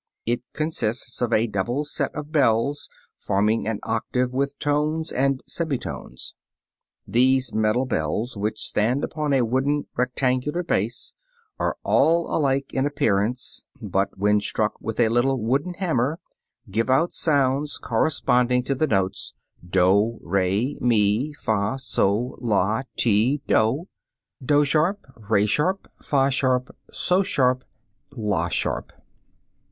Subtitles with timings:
[0.25, 6.33] It consists of a double series of bells forming an octave with tones and semitones.
[7.07, 11.13] These metal bells, which stand upon a wooden rectangular base,
[11.59, 16.17] are all alike in appearance, but, when struck with a little wooden hammer,
[16.71, 23.87] give out sounds corresponding to the notes doh, re, mi, fah, soh, lah, ti, doh,
[24.43, 27.63] doh [sharp], re [sharp], fah [sharp], soh [sharp],
[28.09, 28.93] lah [sharp].